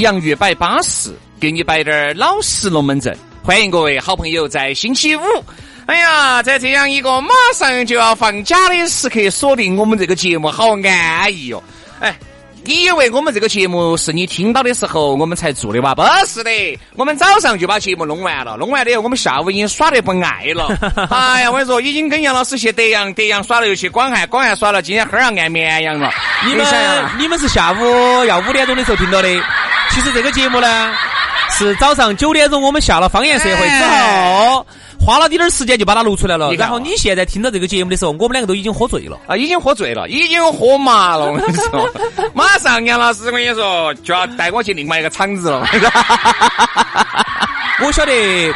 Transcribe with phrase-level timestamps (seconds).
[0.00, 3.16] 洋芋摆巴适，给你摆点儿老实龙门阵。
[3.42, 5.22] 欢迎各位好朋友在星期五，
[5.86, 11.62] 哎呀，在这样一个马上就要放假的时刻，锁定我们这个节目，好安逸哟。
[12.00, 12.16] 哎，
[12.64, 15.94] 你以为我们这个节目是你听到的时候我们才做的吧？
[15.94, 16.50] 不是的，
[16.96, 20.66] 我们早上就把节目弄完了，弄完了以后，我们下午已经耍得不爱了。
[21.10, 26.10] 哎呀，我跟你说，已经跟杨老师去德阳，德阳耍了又去广汉，广汉耍了，今天哈儿要按绵阳了。
[26.46, 26.66] 你们
[27.18, 29.28] 你们是下午要五点钟的时候听到的。
[29.94, 30.92] 其实这个节目呢，
[31.56, 34.66] 是早上九点钟我们下了方言社会之后，
[34.98, 36.52] 花了点点时间就把它录出来了。
[36.54, 41.30] 然后你现在听到这个节目的时候，我们两个都已经喝醉了啊，已经喝醉了，已经喝麻了。
[41.30, 41.88] 我跟你说，
[42.34, 45.64] 马上杨老师，我跟你说就要带我去另外一个场子了。
[47.80, 48.52] 我晓得，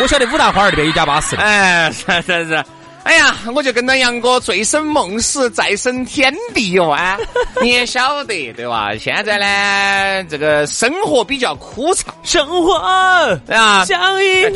[0.00, 1.36] 我晓得五大花儿那边有家巴士。
[1.36, 2.64] 哎，是是是。
[3.06, 7.16] 哎呀，我就跟着杨哥醉生梦死，再生天地哟啊！
[7.62, 8.88] 你也晓得对吧？
[8.98, 14.50] 现在呢，这个生活比较枯燥，生活啊，像一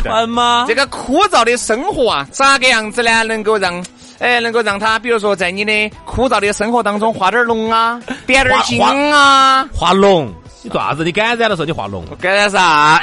[0.00, 0.64] 团吗？
[0.66, 3.22] 这个枯燥的生活啊，咋个样子呢？
[3.24, 3.84] 能够让
[4.18, 8.80] 哎，能够让他，比如说在你的枯燥的生活当中画点龙啊， 点点金
[9.14, 10.32] 啊，画龙？
[10.62, 11.04] 你做啥子？
[11.04, 12.02] 你感染了说你画龙？
[12.18, 13.02] 感染啥？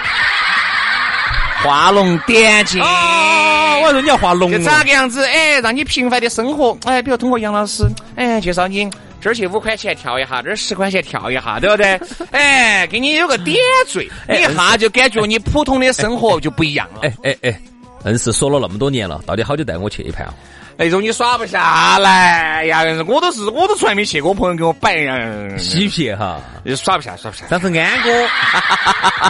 [1.64, 2.82] 画龙点睛。
[2.82, 5.26] 哦我说你要画龙，就咋个样子？
[5.26, 7.84] 哎，让你平凡的生活，哎，比如通过杨老师，
[8.16, 8.88] 哎，介绍你
[9.20, 12.00] 这儿去五块钱跳一下，这儿十块钱跳一下，对不对？
[12.32, 13.58] 哎，给你有个点
[13.88, 17.02] 缀，你一下就感觉你普通的生活就不一样了。
[17.04, 17.60] 哎哎哎，
[18.06, 20.28] 硬是说了那么多年了，到底好久带我去一盘？
[20.78, 22.82] 那种你耍不下来呀！
[23.06, 25.16] 我都是，我都从来没去过，我朋友给我摆呀，
[25.58, 26.40] 嬉皮哈，
[26.76, 27.46] 耍不下，耍不下。
[27.48, 28.28] 上次安哥，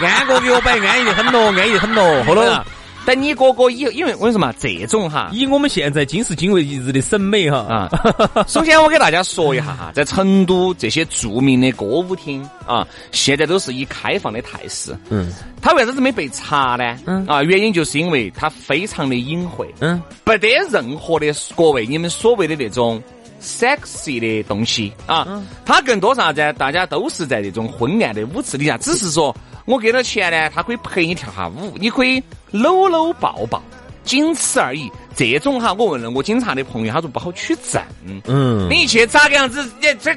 [0.06, 2.62] 安哥给我摆，安逸的很咯，安逸的很咯，后来。
[3.04, 7.58] 等你哥哥以，因为我跟你说嘛，这种哈，以我们现在今时今为一日的审美哈。
[7.58, 7.90] 啊，
[8.46, 14.96] 首先我给大家说一下哈，在成都这些著名的歌舞厅啊，现在都是以开放的态势。
[15.10, 16.96] 嗯，它为啥子没被查呢？
[17.06, 17.26] 嗯。
[17.26, 19.68] 啊，原因就是因为它非常的隐晦。
[19.80, 21.26] 嗯，不得任何的
[21.56, 23.02] 各位你们所谓的那种
[23.42, 26.54] sexy 的东西啊，它更多啥子？
[26.56, 29.34] 大家都是在这种昏暗的舞池底下，只是说。
[29.64, 32.20] 我给了钱呢，他可以陪你跳下舞，你可以
[32.50, 33.62] 搂搂抱抱，
[34.02, 34.90] 仅此而已。
[35.14, 37.80] 这种哈，我问了我警察的朋友，他说不好取证。
[38.26, 39.62] 嗯，你去咋个样子？
[39.80, 40.12] 你这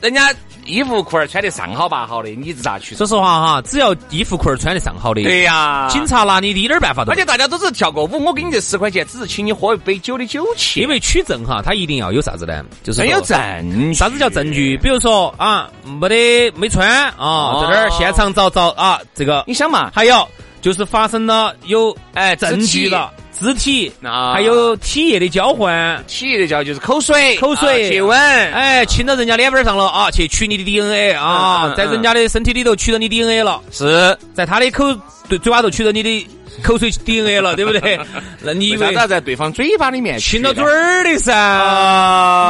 [0.00, 0.34] 人家。
[0.66, 2.94] 衣服裤儿穿得上好八好的，你是咋去？
[2.94, 7.12] 说实话哈，只要衣服裤儿穿得上好的，对呀，警察拿你一点办法都。
[7.12, 10.82] 而且大家都是跳个舞，我给你这十块钱，只是请你喝一杯酒的酒钱。
[10.82, 12.64] 因为取证哈，他一定要有啥子呢？
[12.82, 13.94] 就是没有证。
[13.94, 14.76] 啥子叫证据？
[14.78, 19.90] 比如说啊，没得没穿啊，在这儿现场找找啊，这个你想嘛？
[19.94, 20.26] 还有
[20.60, 23.12] 就是发生了有哎证据了。
[23.38, 27.90] 肢体，还有体液的交换，体液的交就是口水，口水。
[27.90, 34.16] 接吻，哎，亲到人家脸板上了啊，去取你的 DNA 啊，在人家的身体里头取到你 DNA 了，是。
[34.34, 34.84] 在他的口
[35.28, 36.26] 对嘴巴头取到你的。
[36.62, 37.98] 口水 DNA 了，对不对？
[38.40, 41.32] 那你以为啥在对方嘴巴里面亲到嘴儿的噻？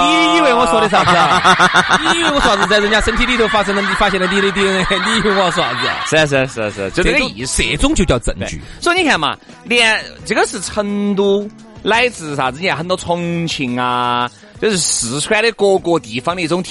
[0.05, 1.11] 你以为我说的啥子？
[2.13, 2.67] 你以为我说啥子？
[2.69, 5.89] 在人家身体里头发生了，你发现了你的 DNA， 你以为我要说啥子？
[6.09, 7.63] 是啊是啊是啊是，就这个意思。
[7.63, 8.61] 这种就叫证据。
[8.81, 11.49] 所以你看嘛，连这个是成都，
[11.83, 12.59] 乃至啥子？
[12.61, 14.31] 你看很多重庆啊，
[14.61, 16.71] 就是四川的各个地方的一种特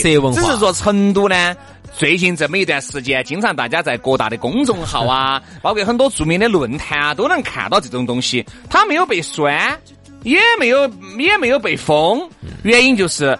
[0.00, 0.40] 色文化。
[0.40, 1.54] 只是说成都呢。
[1.96, 8.44] 最近这么一段时间，经常大家在各大的公众号啊， 包括很多著名的论坛啊，都能看到这种东西。
[8.68, 9.78] 它没有被酸，
[10.22, 12.28] 也没有也没有被封，
[12.62, 13.38] 原因就是。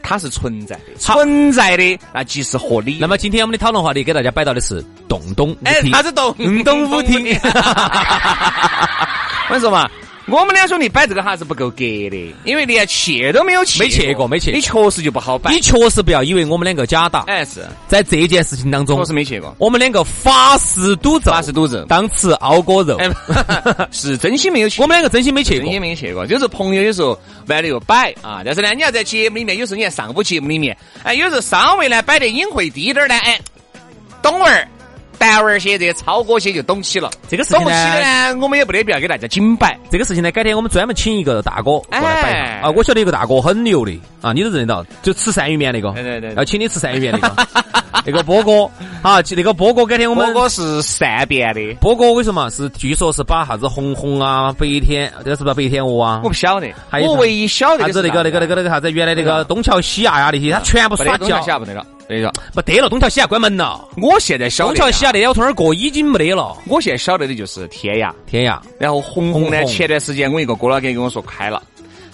[0.00, 2.96] 它是存在的，存在的那即是合理。
[2.98, 6.34] 那么今天我们的讨论话题给大家摆到的是洞洞舞厅，啥子洞
[6.64, 7.38] 洞舞厅？
[9.44, 9.86] 我跟你说嘛。
[10.30, 14.52] 我们两兄弟摆这个还是不够格的，因为连去都没有去，没去过，没去。
[14.52, 15.50] 你确实就不好摆。
[15.50, 17.20] 你确实不要以为我们两个假打。
[17.20, 19.54] 哎，是在这件事情当中，确实没去过。
[19.58, 22.98] 我们两个发誓赌咒，发誓赌咒，当吃熬锅肉。
[23.90, 24.82] 是真心没有去。
[24.82, 26.26] 我们两个真心没去过，也没有去过。
[26.26, 33.40] 就是朋友有时候玩的又摆啊，但是呢，你要在节目里面，有时候你看上午节目里面，哎，有时候稍微呢摆的隐晦低点儿呢，哎，
[34.22, 34.68] 懂儿。
[35.18, 37.10] 单玩些，这些超哥些就懂起了。
[37.28, 39.78] 这个事情呢，我们也不得必要给大家紧摆。
[39.90, 42.70] 这个事情呢，改天我们专门请一个大哥过来摆啊。
[42.70, 43.92] 我晓得一个大哥很牛的
[44.22, 45.90] 啊，你都认得到，就吃鳝鱼面那个。
[45.92, 46.34] 对对对。
[46.34, 47.46] 要请你吃鳝鱼面那个，
[48.06, 48.64] 那个波哥
[49.02, 50.32] 啊，那个波哥改天我们。
[50.32, 51.74] 波哥是善变的。
[51.80, 52.48] 波哥为什么？
[52.50, 56.20] 是据说是把啥子红红啊、白天，这个是不是白天鹅啊？
[56.22, 56.68] 我不晓得。
[57.02, 61.58] 我唯一晓得啥子那个那个那个那个啥子，原来那个东桥西亚呀那些，他全部耍脚。
[61.58, 61.74] 不得
[62.08, 62.16] 了。
[62.16, 63.86] 对个，不得了，东桥西亚关门了。
[63.98, 66.56] 我现在晓得东桥西亚那条从那儿过已经没得了。
[66.66, 68.58] 我现在晓得的就是天涯，天涯。
[68.78, 71.62] 然后红红呢，前段时间我一个哥老倌跟我说开了。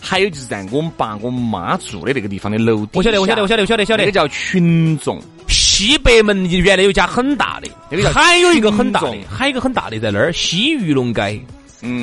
[0.00, 4.02] 还有就是在我们爸我妈住的那个地方的楼底我晓得，我晓得，我晓得，我晓得，晓得。
[4.02, 5.18] 那个叫群众
[5.48, 11.40] 西北门原来有家很大的，那个还有一个很大的，还有一个很大的在那儿西玉龙街。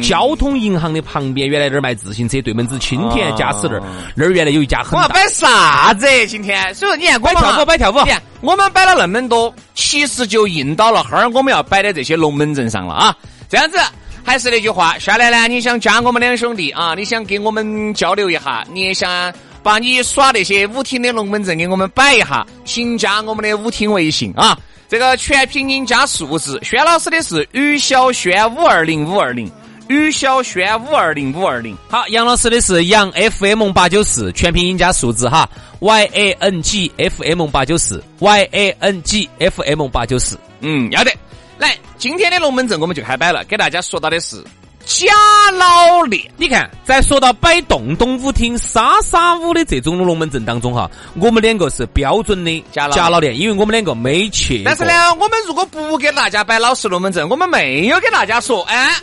[0.01, 3.83] 交通银行的旁边，原来那儿卖自行车，对门子青田家私那儿，
[4.15, 4.97] 那儿原来有一家很大。
[4.97, 6.07] 我要摆啥子？
[6.27, 7.99] 今天，所以说你看，摆跳舞，摆跳舞。
[8.03, 13.15] 你看，我们摆了那么多，其实就印到了哈儿我们要摆的这些龙门阵上了啊。
[13.49, 13.77] 这样子，
[14.23, 19.33] 还是那句话，下来呢，你想加我们两兄弟啊，你想跟我们交流一下，你也想
[19.63, 24.57] 把你耍那些舞厅的龙门阵给我们摆一下，请加我们的舞厅微信啊。
[24.87, 29.49] 这个全拼音加数字，轩老师的是于小轩五二零五二零。
[29.91, 35.47] 于小轩五二零五二零，好，杨老师的是杨 FM 八九四，全拼音加数字哈
[35.79, 41.11] ，Y A N G F M 八九四，Y A N G F M 八九四，嗯，要得。
[41.57, 44.41] 来，今天的龙门阵我们就开摆了，给大家说到的是
[44.85, 45.11] 假
[45.53, 46.23] 老练。
[46.37, 50.89] 你看，在说到摆洞洞舞厅、沙沙舞的这种龙门阵当中哈，
[51.19, 54.63] 我们两个是标准的假假老练，因为我们两个没去。
[54.63, 58.95] 但是呢，我们如果不给大家摆老实龙门阵，我们没有给大家说，哎。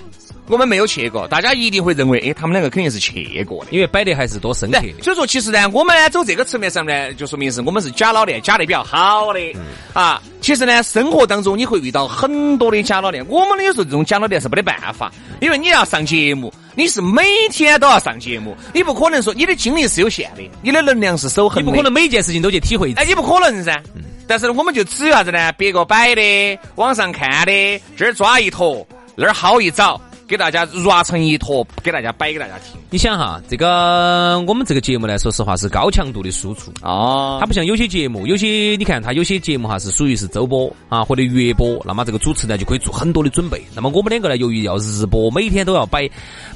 [0.48, 4.80] 我们没有去过，大家一定会认为，哎，他们两个肯定是去过的，因为摆的还是多深刻。
[5.02, 9.40] 所以说，其实呢，我们呢走这个层面上呢，就说明是我们是假老练，假的比较好的
[9.92, 10.22] 啊。
[10.40, 22.92] 其实呢，生活当中你会遇到很多的假老练，我们有时候这种假老练是没得办法，因为你要上节目，你是每天都要上节目，你不可能说你的精力是有限的，你的能量是守恒，你不可能每件事情都去体会。
[22.94, 23.82] 哎，你不可能噻。
[24.26, 25.52] 但是呢，我们就只有啥子呢？
[25.52, 28.86] 别个摆的，网上看的，这儿抓一坨，
[29.16, 30.00] 那儿薅一枣。
[30.28, 32.78] 给大家揉成一坨，给大家摆给大家听。
[32.90, 37.38] 你想哈，这个我们这个节目呢，说实话是高强度的输出哦。
[37.40, 43.64] 它不像有些节目，有些你看它有些节目哈是属于是周播啊或者月播，那么这个主持呢就可以做很多的准备。
[43.74, 46.06] 那么我们两个呢，由于要日播，每天都要摆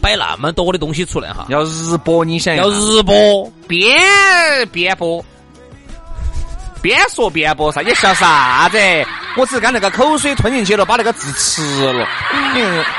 [0.02, 1.46] 摆那么多的东西出来哈。
[1.48, 3.98] 要日播，你想要日播边
[4.70, 5.24] 边播。
[6.82, 7.81] 边说边播啥？
[7.81, 8.79] 你笑啥子？
[9.34, 12.06] 我只是刚那个口水吞进去了，把那个字吃了，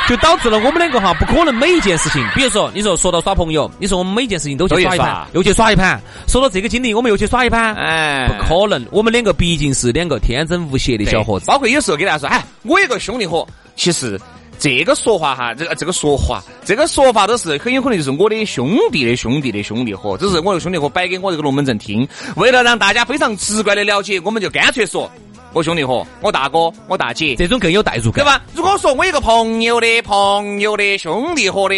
[0.07, 2.27] 就导致了我们两个哈不可能每一件事情。
[2.33, 6.01] 比如说，你说说到耍朋友，你说我们每件事情都去耍一盘，又去耍一盘。
[6.27, 8.83] 说到这个经历，我们又去耍一盘，哎，不可能。
[8.89, 11.45] 我们两个毕竟是两个天真无邪的小伙子。
[11.45, 14.19] 包括有时候给大家说，哎，我有个兄弟伙，其实。
[14.63, 22.07] 这个说话哈，这个这个说话，这个说法都是很有可能就是我的兄弟的兄弟的兄弟伙，只是我的兄弟伙摆给我这个龙门阵听。
[22.37, 25.11] 为了让大家非常直观的了解，我们就干脆说
[25.51, 28.41] 我兄弟伙，我大哥，我大姐，这种更有代入感，对吧？
[28.55, 31.75] 如果说我一个朋友的朋友的兄弟伙的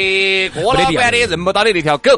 [0.50, 2.12] 哥老倌的认不到的那条狗。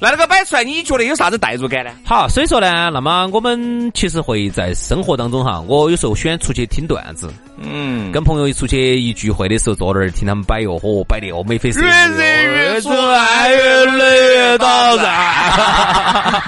[0.00, 1.90] 那那个摆出来，你觉得有啥子代入感呢？
[2.04, 7.28] 好，所以说呢，那么我们其实会在生活当中哈，我有时候喜欢出去听段子，
[7.60, 16.42] 嗯，跟朋友一出去一聚会的时候，坐那儿听他们摆哟，嚯，摆的哦，眉飞色舞，越热越帅，越累越到站，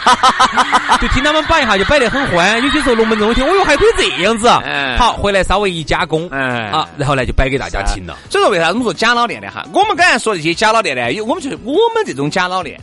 [1.02, 2.62] 就听他们摆一下，就摆得很欢。
[2.62, 4.48] 有些时候龙门阵我听，哦哟，还可以这样子，
[4.96, 8.16] 好，回来稍微一加工，嗯，啊，然后呢就摆给大家听了。
[8.30, 9.50] 所以说为啥我们说假老练的？
[9.50, 9.66] 哈？
[9.72, 12.80] 我们刚才说这些假老练呢，有我们觉得我们这种假老练。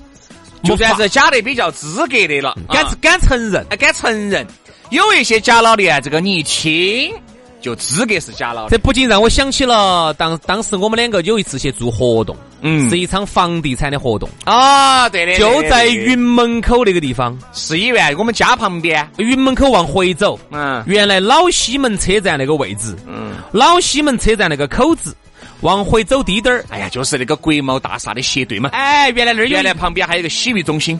[0.68, 4.46] 就算是假的比较资格的了，敢敢承认，敢承认。
[4.90, 7.12] 有一些假老的啊，这个你一听
[7.60, 8.70] 就资格是假老。
[8.70, 25.16] 这不禁让我想起了当当时我们两个有一次去做活动，嗯，是一场房地产的活动啊，对的，就在云门口那个地方，市医院我们家旁边，云门口往回走，嗯，原来老西门车站那个位置，嗯，老西门车站那个口子。
[25.62, 28.70] 往回走低点儿，哎呀，就是那个国贸大厦的斜对门。
[28.72, 31.00] 哎，原来那儿原来旁边还有个洗浴中心。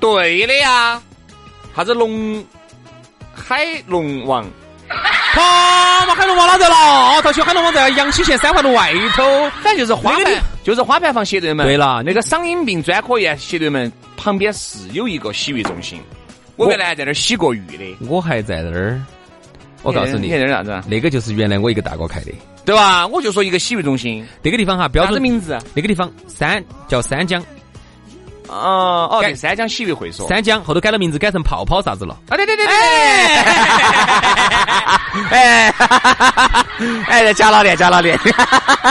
[0.00, 1.00] 对的呀，
[1.76, 2.44] 啥子龙
[3.34, 4.44] 海龙王？
[5.34, 7.22] 好嘛，海龙王哪在了？
[7.22, 9.22] 他去海龙王在阳西县三环路外头，
[9.62, 11.66] 反正就是花牌，就是花牌坊斜对门。
[11.66, 16.00] 对了，那个嗓音病专科医院斜对门旁边是有一个洗浴中心，
[16.56, 17.96] 我原来在那儿洗过浴的。
[18.06, 19.00] 我还在那儿。
[19.82, 20.82] 我告诉你，你在那儿啥子？
[20.88, 22.32] 那个就是原来我一个大哥开的，
[22.64, 23.06] 对吧？
[23.06, 25.58] 我就说一个洗浴中心，那个地方哈，标准名字。
[25.74, 27.42] 那个地方三叫三江。
[28.48, 30.28] 哦哦，对，三江洗浴会所。
[30.28, 32.14] 三江后头改了名字，改成泡泡啥子了？
[32.28, 32.74] 啊，对对对对。
[35.30, 35.74] 哎，
[37.08, 38.18] 哎，贾老脸，贾老脸，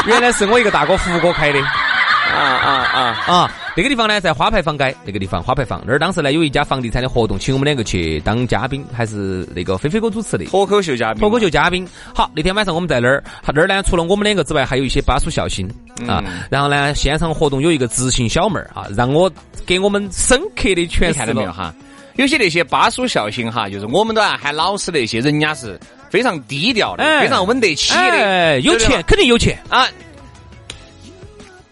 [0.06, 1.60] 原来是我一个大哥胡哥开的。
[1.60, 3.52] 啊啊啊啊！
[3.76, 11.22] 那个地方呢，在花牌坊街那个地方，花牌坊那儿当时呢有一家房地产的活动，请我们两个去当嘉宾，还是那个菲菲哥主持的脱口秀嘉宾。
[11.22, 11.88] 脱口秀嘉宾。
[12.14, 13.24] 好，那天晚上我们在那儿，
[13.54, 15.70] 那儿呢除了我们两个之外，还有一些巴蜀孝星
[16.06, 16.22] 啊。
[16.50, 19.32] 然后呢，现场活动有一个执行小妹儿啊，让我
[19.66, 21.74] 给我们深刻的诠释看到没有哈？
[22.18, 29.88] 有些那些巴蜀孝星哈，就是我们都要喊老师那些，人家是非常低调的，非常稳得起的，有钱肯定有钱啊。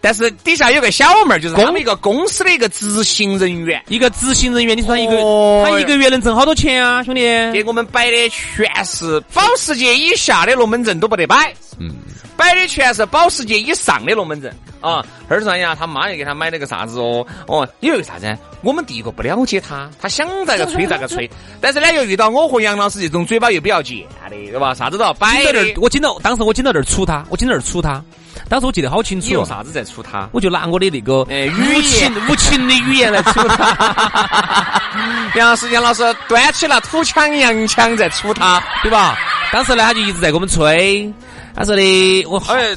[0.00, 5.16] 但是底下有个小妹儿，就是他们一个公司的一个执行人员，一个执行人员，你说他一个
[5.64, 7.20] 他一个月能挣好多钱啊，兄弟？
[7.52, 11.90] 给我们摆的全是保时捷以下的龙门阵都不得摆，嗯，
[12.36, 15.04] 摆的全是保时捷以上的龙门阵啊。
[15.28, 17.26] 二十呀，他妈又给他买了个啥子哦？
[17.46, 18.36] 哦，因为啥子？
[18.62, 21.30] 我们第一个不了解他，他想咋个吹咋个吹，
[21.60, 24.74] 但是呢又遇到我和杨老师这种嘴巴又比较贱的，对吧？
[24.74, 25.44] 啥子都要摆。
[25.44, 28.02] 到那儿，我紧到当时我紧到这儿杵他，我紧到这儿杵他。
[28.50, 30.28] 当时我记得好清楚，用啥子在杵他？
[30.32, 34.82] 我就拿我的那个无情无情的语言来杵他。
[35.36, 39.16] 杨老师，杨老师端起了土枪洋枪在杵他，对吧？
[39.52, 41.08] 当时呢，他就一直在给我们吹。
[41.54, 42.74] 他说的，我哎，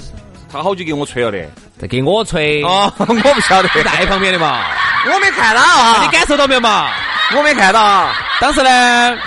[0.51, 1.39] 他好久给我吹了的，
[1.79, 2.61] 在给我吹。
[2.63, 4.61] 哦，我不晓得，在旁边的嘛，
[5.11, 6.03] 我没看到啊。
[6.03, 6.91] 你感受到没有嘛？
[7.35, 7.83] 我没看到。
[7.83, 8.13] 啊。
[8.39, 9.17] 当时呢。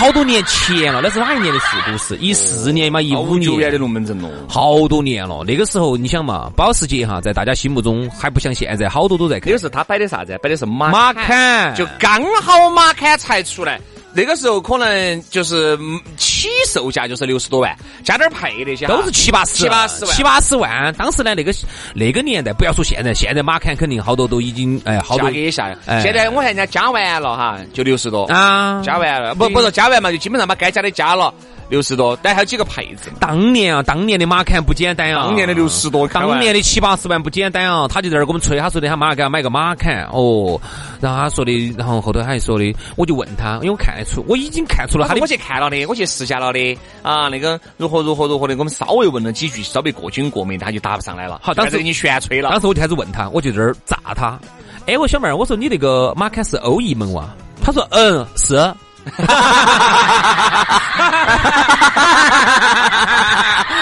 [0.00, 1.66] 好多年前了，那是哪一年的事？
[1.84, 5.44] 不是一四年嘛，一五年的龙门阵了，好多年了。
[5.46, 9.50] 那个时候你想嘛，保时捷哈，在大家心目中还不像现在，好多都在开。
[9.50, 10.38] 那个是他摆的啥子？
[10.42, 13.78] 摆的是马马坎，就刚好马坎才出来。
[14.12, 15.78] 那个时候可能就是
[16.16, 20.92] 起售价就是六十多万，加点配那些都是七八十、七八十万、七八十万。
[20.94, 21.54] 当时呢，那个
[21.94, 25.76] 那个年代，不要说现在，现在马坎肯定好多都已经哎，好多价格也下。
[26.02, 31.32] 现在我看人家加完了哈，就六十多啊，加完了不不是加完嘛，就基本上把该加的加了。
[31.70, 33.10] 六十多，但还有几个配置。
[33.20, 37.86] 当年啊，当年的马坎不简单啊，当年的六十多，当年的七八十万不简单啊。
[37.88, 40.60] 他就在那儿给我们吹，他说的他妈给他买个马坎哦，
[41.00, 51.40] 然后他说的，然后后头他还说的，我就问他，因为我看得出，我已经看出了他的，我去看了的，我去试下了的啊，那个如何如何如何的，我们稍微问了几句，稍微过紧过美，他就答不上来了。
[51.42, 52.50] 好，当时给你悬吹了。
[52.50, 54.38] 当时我就开始问他，我就在这儿炸他。
[54.86, 57.28] 哎，我小妹儿，我说你那个马坎是欧翼门哇？
[57.62, 58.56] 他说嗯是。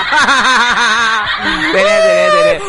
[0.09, 1.29] 哈哈
[1.73, 2.65] 对的，对的，对的。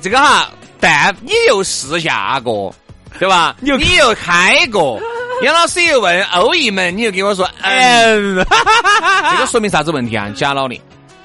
[0.00, 0.48] 这个哈，
[0.80, 2.74] 但你又试驾过，
[3.18, 3.56] 对吧？
[3.60, 5.00] 你又开过，
[5.42, 8.36] 杨老师又问欧一门，你又给我说，嗯，
[9.32, 10.30] 这个说明啥子问题啊？
[10.34, 10.80] 假老练，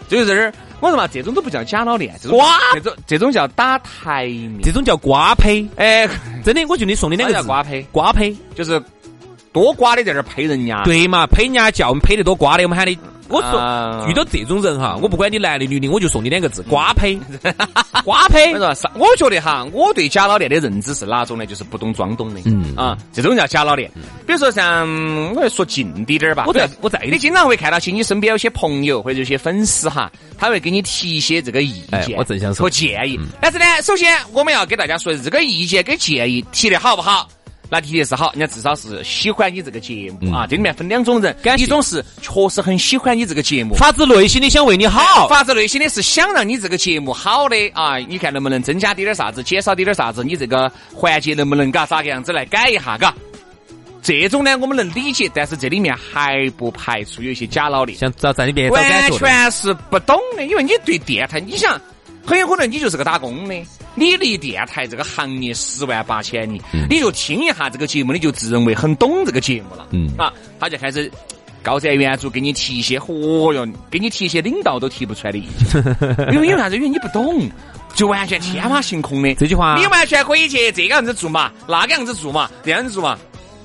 [0.09, 2.41] 就是这儿，我说嘛，这种都不叫假老练，这种
[2.73, 5.65] 这种这种叫打台面，这种叫瓜胚。
[5.77, 6.07] 哎，
[6.43, 8.81] 真的，我觉得你送的两个叫瓜胚，瓜胚就是。
[9.51, 11.25] 多瓜的在这儿呸人家，对嘛？
[11.27, 12.97] 呸人家叫我们呸得多瓜的，我们喊你。
[13.29, 17.15] 我说遇到这种人哈，我不管你男的女的，我就送你两个字： 瓜呸。
[18.03, 18.51] 瓜呸。
[18.55, 21.45] 我说，我觉得哈，我对假老练的认知是哪种呢？
[21.45, 22.41] 就是不懂装懂的。
[22.45, 23.87] 嗯啊，这种叫假老练。
[24.25, 24.87] 比如说像，
[25.35, 26.45] 我说近滴点儿吧。
[26.47, 33.19] 我在我在，你经常会看到些你身边有些朋友或者有些粉丝哈，他会给你提一些这个意见，我正想说和建议。
[33.39, 37.29] 但是呢，首先我们要给大家说，这个意见跟建议提的好不好？
[37.71, 40.47] 那提的是好，人家至少是喜欢你这个节目啊。
[40.47, 47.97] 这里面分两种人，一种是确实很喜欢你这个节目，发自内心的想为你好，发自内心的是想让你这个节目好的啊。
[47.97, 53.13] 你看能不能增加点点啥子，减少点点啥子，你这个环节能不能嘎咋个样子来改一下嘎？
[54.01, 61.79] 这种呢我们能理解，但是这里面还不排除有一些假老的，像在在里边完全是不懂的，因为你对电台，你想。
[62.25, 63.55] 很有可能你就是个打工的，
[63.95, 69.87] 你离电台这个行业十万八千里，你就听一下这个节目，你就自认为很懂这个节目了。
[69.91, 71.11] 嗯啊，他就开始
[71.61, 75.83] 高瞻远瞩，给你提一些，嚯哟，给你提一些领导都提不出来的意见。
[76.33, 76.75] 因为因为啥子？
[76.75, 77.49] 因为你不懂，
[77.93, 83.17] 就完全天马行空的这句话，你完全可以去这个样子做嘛，那个样子做嘛，这样子做嘛。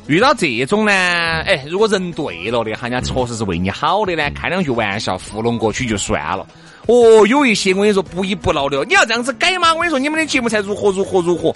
[0.06, 6.46] 遇到这种呢，哎，如果人对了的，人家确实是为你好的呢，开两句玩笑糊弄过去就算了。
[6.86, 9.72] 哦，有一些我跟你说不依不饶的，你要这样子改吗？
[9.72, 11.54] 我跟你说，你们的节目才如何如何如何。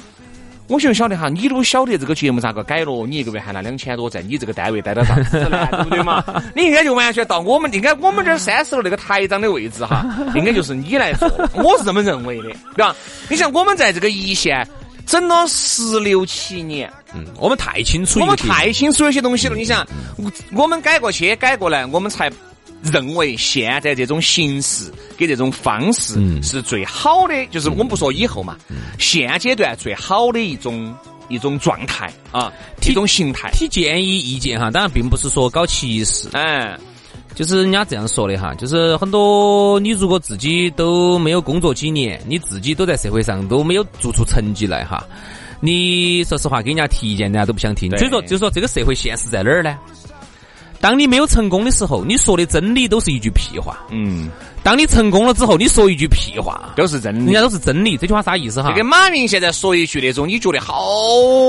[0.69, 5.67] 我就晓得哈，你都晓得这个节目咋个改了，你一个月还拿两千多，在你这个单位待到啥子呢？
[5.71, 6.23] 对不对嘛？
[6.55, 10.05] 你应该就完全到我们，应该我们这儿三十楼那个台长的位置哈，
[10.35, 12.95] 应该就是你来做，我是这么认为的，对吧？
[13.31, 14.67] 你像我们在这个一线
[15.07, 19.57] 整了十六七年，嗯，我们太清楚，我们太清楚有些东西了。
[19.57, 19.87] 你想，
[20.55, 22.31] 我们改过去改过来，我们才。
[22.83, 28.57] 认为现在这种形式给这种方式是最好的，就是我们不说以后嘛，
[28.99, 30.95] 现阶段最好的一种
[31.29, 32.53] 一种状态啊，
[32.87, 33.51] 一种形态。
[33.53, 36.79] 提建议意见哈，当然并不是说搞歧视，哎，
[37.35, 45.05] 就是人家这样说的哈，就是很多你如果自己都没有工作几年，你自己都在社会上都没有做出成绩来哈，
[45.61, 47.91] 你说实话给人家提意见，人家都不想听。
[47.99, 49.77] 所以说，就是说这个社会现实在哪儿呢？
[50.81, 53.79] 当你没有成功的时候，你说的真理都是一句屁话。
[53.91, 54.31] 嗯，
[54.63, 57.97] 当你成功了之后，你说一句屁话都是真理，人家都是真理。
[57.97, 58.73] 这句话啥意思哈？
[58.75, 60.81] 跟马云现在说一句那种你觉得好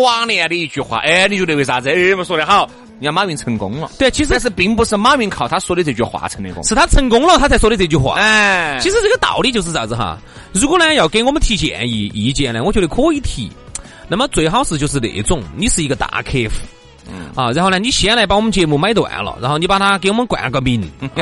[0.01, 1.89] 网恋的一句话，哎，你觉得为啥子？
[1.89, 2.67] 哎，我说的好，
[2.99, 3.91] 人家马云成功了。
[3.99, 8.15] 对，其实但是并不是马云靠他说的这句话成的功，是他成功了他才说的这句话。
[8.15, 10.17] 哎，其实这个道理就是啥子哈？
[10.53, 13.51] 如果呢要给我们提建议意见呢，我觉得可以提。
[14.07, 16.78] 那么最好是就是那种你是一个大客户。
[17.35, 20.89] 啊，然后呢，你先来把我们节目买断了，然后你把它给我们冠个名，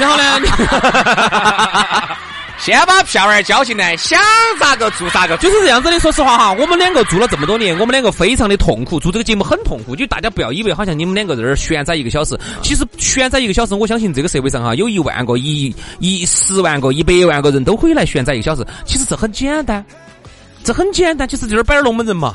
[0.00, 0.40] 然后呢，
[2.58, 4.18] 先把票儿交进来，想
[4.58, 6.00] 咋个做咋个，就是这样子的。
[6.00, 9.94] 说实话哈，我们两个做了这么多年，我们两个非常的痛苦，做这个节目很痛苦。
[9.94, 18.66] 就大家不要以为好像你们两个在这儿悬在一个小时，其实悬在一个小时，我相信这个社会上哈，有一万个、一一十万个、一百万个人都可以来悬在一个小时。
[18.84, 19.84] 其实这很简单，
[20.64, 22.34] 这很简单，就是这儿摆龙门阵嘛。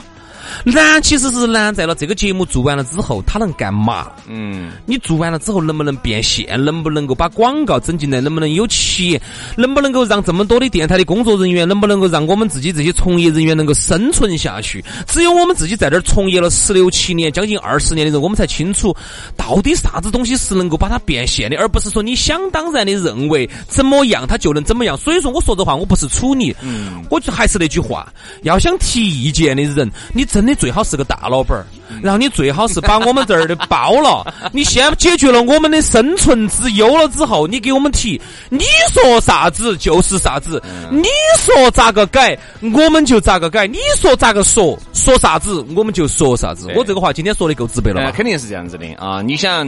[0.63, 4.07] 难其实是难在了这个节目做完了之后，他能干嘛？
[4.27, 6.63] 嗯，你做完了之后能不能变现？
[6.63, 8.19] 能不能够把广告整进来？
[8.19, 9.19] 能不能有钱？
[9.55, 11.67] 能不能够让这么多的电台的工作人员？
[11.67, 14.83] 能不能够让我们自己这些从业人员能够生存下去？
[15.07, 18.93] 只有我们自己在这儿从业了十六七年，将近二十年的人，我们才清楚
[19.37, 24.97] 到底啥子东西是能够把它变现的，而不是说你想当然的认为怎么样它就能怎么样。
[24.97, 28.11] 所以说我说这话我不是处你，嗯，我就还是那句话，
[28.43, 30.40] 要想提意见的人，你真。
[30.41, 31.65] 你最好是个大老板儿，
[32.01, 34.25] 然后你最好是把我们这儿的包了。
[34.51, 40.61] 你先解决了我们的生存之忧了之后，你给我们提，你说啥子就是啥子。
[40.89, 43.67] 你说咋个改，我们就咋个改。
[43.67, 46.71] 你说咋个说，说啥子我们就说啥子。
[46.75, 48.11] 我这个话今天说的够直白了吧？
[48.11, 49.21] 肯定是这样子的啊！
[49.21, 49.65] 你想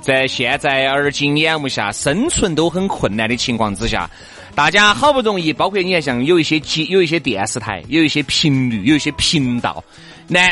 [0.00, 4.08] 在现在而今眼目下，生存都很困难的情况之下。
[4.60, 9.82] 大家好不容易，包括你看，像有一些节，有一些电视台，有一些频率，有一些频道，
[10.28, 10.50] 那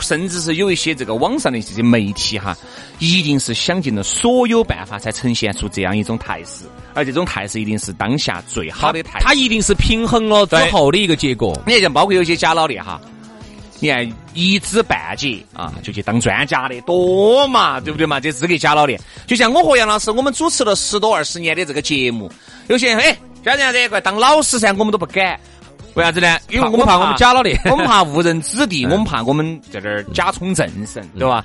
[0.00, 2.56] 甚至是有一些这个网上的这些媒体哈，
[3.00, 11.52] 一定是想尽了所有办法才呈现出这样一种态势，而这种态势一定是当下最好的态，它一定是平衡了之后的一个结果。
[11.66, 12.98] 你看，像包括有些假老练哈，
[13.78, 18.18] 你看一知半解啊，就去当专家的多嘛，对不对嘛？
[18.18, 22.32] 这资格假老练，就像我和杨老师，我们主持了十多二十年的这个节目，
[22.68, 23.14] 有些人哎。
[23.42, 25.38] 家人子快当老师噻，我们都不敢，
[25.94, 26.38] 为啥子呢？
[26.50, 31.44] 因为我们怕我们假了的，我们 怕误人子弟，我们怕我们在这儿假充正神，对吧？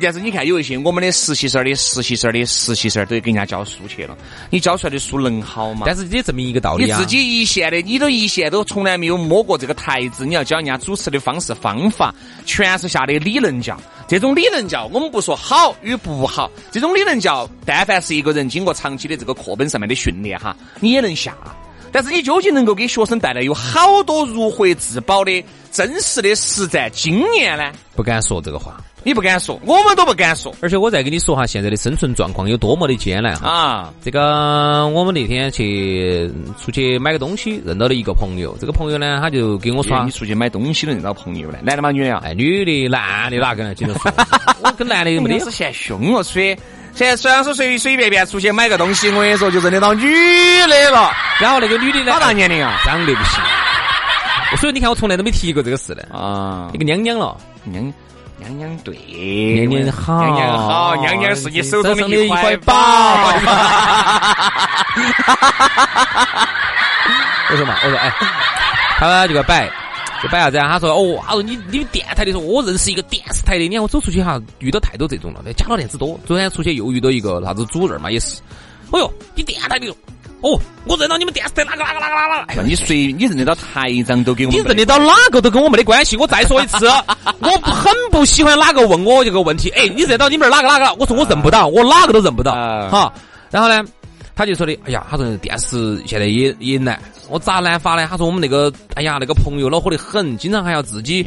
[0.00, 4.16] 但是你看，有一些我们的实习生的实习生的实习生都给人家教书去了，
[4.50, 5.82] 你教出来的书能好吗？
[5.86, 12.12] 但是也证明一个道理啊，你自己一线的，你都一线都从来没有摸过这个台子，你要教人家主持的方式方法，
[12.44, 13.80] 全是下的理论教。
[14.08, 21.36] 这种理论教，我们不说好与不好，这种理论教，但凡是一个人经过长期的这个课本上面的训练哈，你也能下。
[21.96, 27.72] 但是你究竟能够给学生带来有好多如获至宝的真实的实战经验呢？
[27.94, 28.76] 不敢说这个话。
[29.02, 30.54] 你不敢说，我们都不敢说。
[30.60, 33.90] 而且我再跟你说哈，现在的生存状况有多么的艰难啊！
[34.04, 36.30] 这个我们那天去
[36.60, 38.54] 出去买个东西，认到了一个朋友。
[38.60, 41.58] 这个朋友呢，他就跟我说：“你出去买东西都认到朋友呢？
[41.62, 41.90] 男的吗？
[41.90, 42.16] 女的？
[42.18, 43.74] 哎，女的，男的哪个呢？
[43.74, 44.12] 接着说，
[44.62, 45.44] 我跟男的没得。
[45.44, 46.58] 是嫌凶哦，吹！
[46.96, 50.10] 现在虽然说随随便便出去买个东西，我跟你说就认得到女
[50.66, 51.12] 的了。
[51.38, 52.12] 然后那个女的呢？
[52.12, 52.80] 好大年龄啊？
[52.84, 53.38] 长得不行。
[54.56, 56.70] 所以你看，我从来都没提过这个事的啊。
[56.72, 57.92] 一个娘娘了，娘。
[58.38, 58.94] 娘娘对，
[59.66, 62.74] 娘娘好，娘娘好，娘娘是你手中的一块宝。
[67.50, 68.12] 我说嘛，我说哎，
[68.98, 69.70] 他这个摆，
[70.28, 70.68] 摆啥子啊？
[70.72, 73.64] 他说哦，他说你你们电台的说，我认识一个电视台的。
[73.68, 76.18] 你看我走出去哈，遇到太多这种了，那假老电子多。
[76.26, 78.40] 昨天出去又遇到一个啥子主任嘛，也是。
[78.90, 79.94] 哦哟，你电台的。
[80.42, 82.62] 哦，我认到你们电视台哪个哪个哪个哪个？
[82.62, 86.14] 你随你认得到台长都给我们，你认得到哪个都跟我没得关系。
[86.18, 86.86] 我再说一次，
[87.40, 89.70] 我很不喜欢哪个问我这个问题。
[89.70, 90.94] 哎，你认到你们哪个哪个？
[91.00, 92.52] 我说我认不到，我哪个都认不到。
[92.90, 93.12] 哈，
[93.50, 93.82] 然后呢，
[94.36, 96.96] 他就说的，哎呀，他说电视现在也也难，
[97.28, 98.06] 我咋难法呢？
[98.08, 101.26] 他说我们那个，哎呀，那个朋友恼火得很，经常还要自己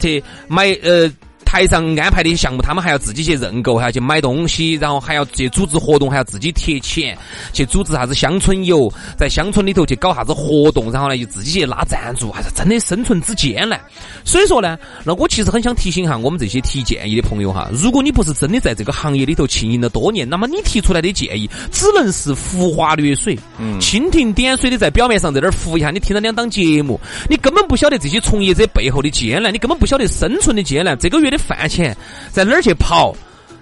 [0.00, 1.08] 去买呃。
[1.48, 7.16] 台上安排的一些项目，他们还要自己去认购，还要去买东西，然后还要去组织活动，还要自己贴钱
[7.54, 13.80] 去组织啥子乡村游，在乡村里头去搞啥子活动，然后呢就自己去拉赞助，还是真的生存之艰难。
[14.26, 31.37] 所以说呢，那我其实很想提醒一下我们这些提建议的朋友哈，如果你不是真的在这个行业里头经营了多年，那么你提出来的建议只能是浮华掠水，嗯，蜻蜓点水的在表面上在那儿浮一下，你听了两档节目，你根本不晓得这些从业者背后的艰难，你根本不晓得生存的艰难，这个月的。
[31.38, 31.96] 饭钱
[32.30, 33.14] 在哪儿去跑？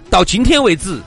[0.09, 0.99] 到今天为止，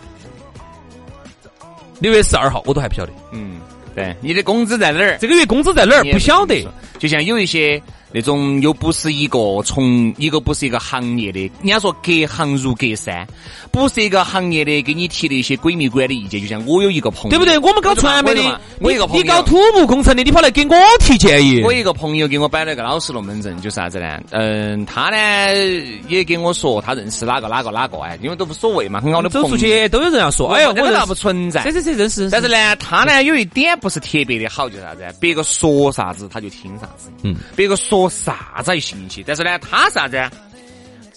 [1.98, 3.12] 六月十二号我都还不晓得。
[3.33, 3.61] 嗯，
[3.94, 5.18] 对，你的工资在哪儿？
[5.18, 6.04] 这个月工资在哪儿？
[6.12, 6.66] 不晓得。
[6.98, 7.83] 就像有一些。
[8.12, 13.27] 那种又不是一个从一个不是一个行业的，人家说隔行如隔山，
[13.70, 16.40] 不是一个行业的，给你提的一些鬼迷鬼的意见。
[16.40, 17.57] 就像我有一个朋友，对不对？
[17.59, 21.62] 我们搞传媒的，我一个朋友，你搞土木工程的，你跑来给我提建议。
[21.62, 24.20] 我一个朋友给我摆了个老实龙门阵，就是啥子呢？
[24.31, 25.16] 嗯，他呢
[26.09, 31.62] 也给我说他认识哪个哪个哪个哎，因为都无所谓嘛，很好的走出去都有人要说，哎呀，我那不存在。
[31.62, 32.29] 这这这认识。
[32.31, 35.05] 但是呢，他呢有一点不是特别的好，就是啥子？
[35.20, 37.11] 别个说啥子他就听啥子。
[37.23, 37.37] 嗯。
[37.55, 38.78] 别个说啥子？
[38.80, 40.16] 兴趣，但是呢，他啥子？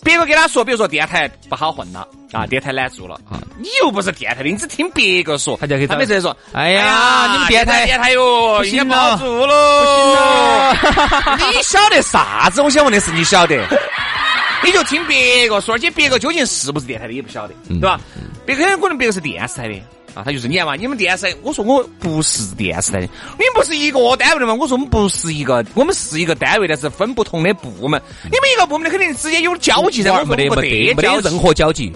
[0.04, 12.62] 别个给他说，比如说电台不好混了啊，电台难做了啊，你又不是电台的，你只听别个说，他就给他每次说，哎呀，你们电台电台哟，不行不好做了，不行了， 你晓得啥子？
[12.62, 13.66] 我想问的是，你晓得？
[14.62, 17.98] 你就听别个说，而且别个究竟是不是电台的也不晓得，对吧？
[18.46, 19.76] 别个可能别个是电视台的。
[20.14, 24.54] 啊，他就是你看嘛，你们电视，我说我不是电视台的，你们不是一个单位的嘛？
[24.54, 28.02] 我说我们不是一个，我们是一个单位，但是分不同的部门。
[28.24, 31.92] 你们一个部门的肯定之间有交集噻，我没得没得没得任何交集，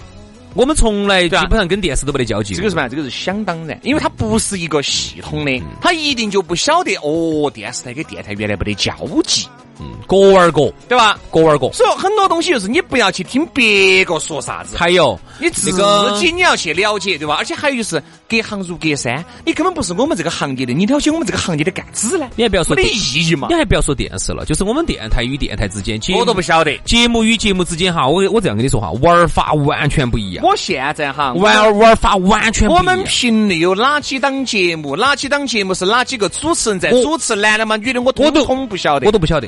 [0.54, 2.54] 我们从来基本上跟电视都没得交集。
[2.54, 2.88] 这个是嘛？
[2.88, 8.92] 这个是想当然，因为它不是一个系统的，他一定就不晓得哦，电视台跟电台原来没得交
[9.24, 9.46] 集。
[9.80, 11.18] 嗯，各玩各，对吧？
[11.30, 11.70] 各玩各。
[11.72, 17.36] 所以很多东西就是你不要去听别个说啥子，还有你自己你要去了解，对吧？
[17.38, 22.28] 而且还有就是隔行如隔山，你根本不是我们这个行业的，你了解我们这个行业的干子呢？
[22.36, 23.48] 你还不要说没意义嘛？
[23.50, 30.44] 你还不要说电视了，就是我们电台与电台之间，我都不晓得节目与节目之间哈，我我这样跟你说哈，玩法完全不一样。
[30.44, 32.78] 我现在哈玩玩法完全不一样。
[32.78, 34.96] 我们频率有哪几档节目？
[34.96, 37.28] 哪几档节目是哪几个主持人在主持？
[37.38, 37.76] 男的吗？
[37.76, 38.02] 女的？
[38.02, 39.46] 我通通不晓得，我都不晓得。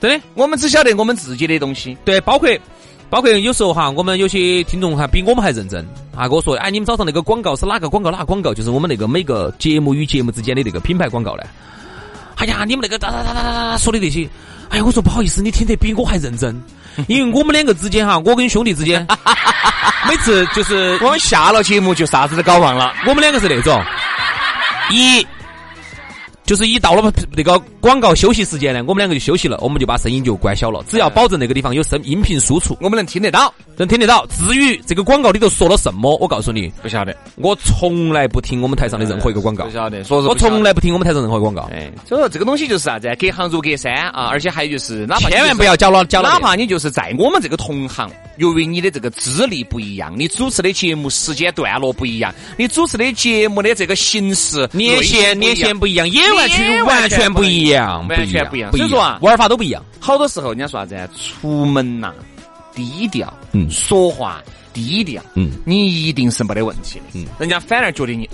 [0.00, 1.96] 真的，我们只晓得我们自己的东西。
[2.04, 2.48] 对，包括
[3.10, 5.86] 包括有时候哈，我们有些听众哈比我们还认真
[6.16, 8.10] 啊，跟我说，哎，你们早上那个广告是哪个广告？
[8.10, 8.54] 哪个广告？
[8.54, 11.42] 就是我们那个每个节目与节目之间的那个品牌广告呢？
[12.36, 14.26] 哎呀，你们那个哒哒哒哒哒哒说的那些，
[14.70, 16.58] 哎呀，我说不好意思，你听得比我还认真，
[17.06, 19.06] 因为我们两个之间哈，我跟兄弟之间，
[20.08, 23.82] 每次就是 我们下了节目就啥子都搞忘了，我们两个是那种
[24.90, 25.26] 一。
[26.50, 34.26] 就是一到了那个广告休息时间呢，我们两个就休息了，我们就把声音就关小了，只要保证那个地方有声音频输出，我们能听得到，能听得到。
[34.26, 37.16] 至于这个广告里头说了什么，我告诉你，不晓得。
[37.36, 40.02] 我从来不听我们台上的任何一个广告，不晓得。
[40.02, 41.70] 说我从来不听我们台上任何广告。
[41.72, 43.08] 哎，所以说这个东西就是啥子？
[43.14, 44.26] 隔行如隔山啊！
[44.32, 48.10] 而且还有就是，哪怕千万不要搅了搅了，哪怕你就是在我们这个同行，
[48.40, 57.32] 由于你的这个资历不一样，你主持的节目时间段落不一样，你主持的节目的这个形式年限年限不一样，也完全完全。
[57.32, 58.70] 不一样，完全不一样。
[58.72, 59.84] 所以说啊，玩法都不一样。
[60.00, 61.10] 好多时候，人家说啥子？
[61.14, 62.14] 出门呐，
[62.74, 67.04] 低调，嗯，说话低调，嗯，你一定是没得问题的。
[67.12, 68.28] 嗯，人家反而觉得你。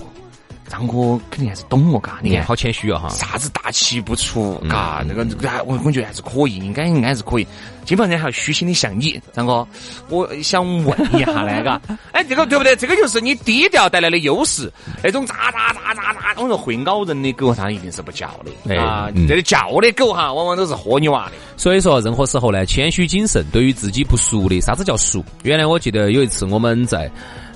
[0.69, 5.25] 张哥肯定还是懂我嘎，你看好谦虚啊哈，啥子大气不出嘎，那个
[5.65, 7.47] 我我觉得还是可以，应该应该是可以。
[7.85, 9.65] 基本上人还要虚心的向你，张哥，
[10.09, 12.75] 我想问一下那个， 哎，这个对不对？
[12.75, 14.69] 这个就是你低调带来的优势。
[15.01, 18.29] 那种喳喳喳喳喳，我说会咬人的狗，它一定是不叫
[18.65, 19.09] 的啊。
[19.25, 21.31] 这叫的狗哈，往往都是喝你娃的。
[21.55, 23.45] 所以说，任何时候呢，谦虚谨慎。
[23.53, 25.23] 对于自己不熟的，啥子叫熟？
[25.43, 27.09] 原来我记得有一次我们在。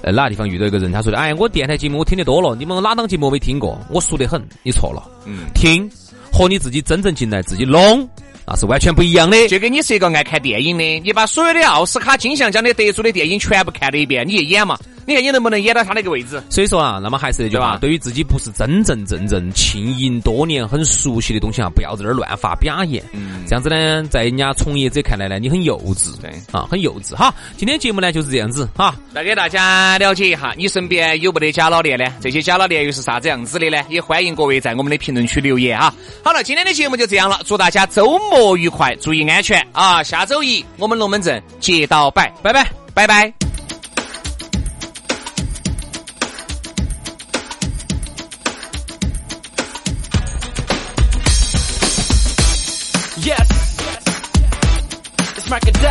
[0.04, 3.80] 呃，哪个地方遇到一个人，他说的，哎，我电台节目我听得多了，你们哪档节目没听过？
[3.90, 5.04] 我熟得很，你错了。
[5.26, 5.90] 嗯，听
[6.32, 8.08] 和你自己真正进来自己弄，
[8.48, 9.48] 那是完全不一样的。
[9.48, 14.78] 就跟你是一个爱看电影的，你把所有的奥斯卡金像奖的得主的电影全部看了一遍，你也演嘛？
[15.06, 16.42] 你看你能不能演到他那个位置？
[16.50, 23.04] 所以说啊，那么还是那句话，对于自己不是真正正正经营多年、很熟悉的东西啊，不要在那儿乱发表言。
[23.14, 26.16] 嗯，这样子呢，在人家从业者看来呢，你很幼稚。
[26.22, 27.34] 对，啊，很幼稚哈。
[27.58, 32.06] 今天节目呢就是这样子哈，来给大家了解一下，你身边有没得假老年呢？
[32.20, 33.78] 这些假老年又是啥子样子的呢？
[33.90, 35.94] 也欢迎各位在我们的评论区留言啊。
[36.24, 40.04] 好了，今天的节目就这样了，祝大家周末愉快，注意安全啊！
[40.04, 43.51] 下周一我们龙门阵接到摆，拜拜，拜拜。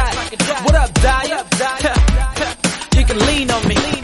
[0.01, 0.65] Die.
[0.65, 1.45] What up, Dyer?
[2.97, 4.00] you can lean on me,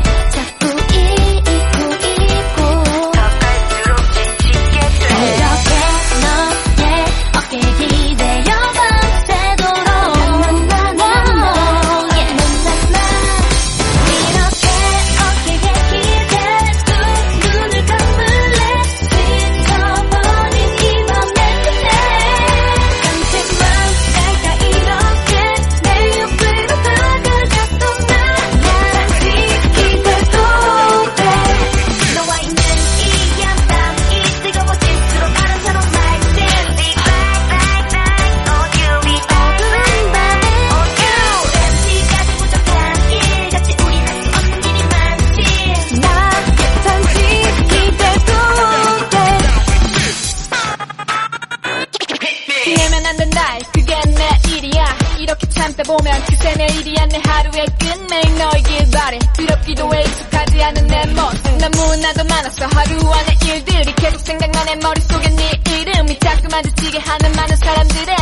[60.71, 62.65] 사는 내 모습 너무나도 많았어.
[62.65, 68.20] 하루 안에 일들이 계속 생각나네 머릿속에 네 이름이 자꾸만 지치게 하는 많은 사람들의